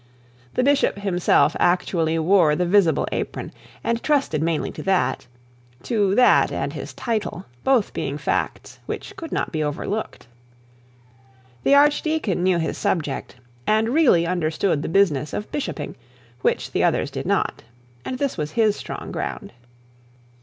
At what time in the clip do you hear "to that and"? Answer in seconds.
5.83-6.71